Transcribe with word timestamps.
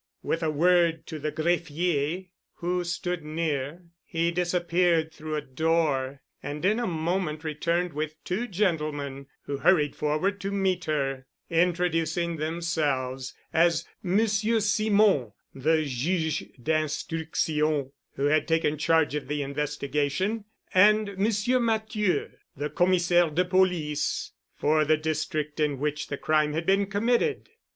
With 0.23 0.41
a 0.41 0.49
word 0.49 1.05
to 1.05 1.19
the 1.19 1.31
greffier 1.31 2.25
who 2.55 2.83
stood 2.83 3.23
near, 3.23 3.83
he 4.03 4.31
disappeared 4.31 5.13
through 5.13 5.35
a 5.35 5.41
door 5.41 6.21
and 6.41 6.65
in 6.65 6.79
a 6.79 6.87
moment 6.87 7.43
returned 7.43 7.93
with 7.93 8.15
two 8.23 8.47
gentlemen 8.47 9.27
who 9.43 9.57
hurried 9.57 9.95
forward 9.95 10.41
to 10.41 10.49
meet 10.51 10.85
her, 10.85 11.27
introducing 11.51 12.37
themselves 12.37 13.35
as 13.53 13.85
Monsieur 14.01 14.59
Simon, 14.59 15.33
the 15.53 15.85
Juge 15.85 16.51
d'Instruction, 16.59 17.91
who 18.15 18.25
had 18.25 18.47
taken 18.47 18.79
charge 18.79 19.13
of 19.13 19.27
the 19.27 19.43
investigation, 19.43 20.45
and 20.73 21.15
Monsieur 21.19 21.59
Matthieu, 21.59 22.31
the 22.57 22.71
Commissaire 22.71 23.29
de 23.29 23.45
Police 23.45 24.31
for 24.55 24.83
the 24.83 24.97
District 24.97 25.59
in 25.59 25.77
which 25.77 26.07
the 26.07 26.17
crime 26.17 26.53
had 26.53 26.65
been 26.65 26.87
committed. 26.87 27.49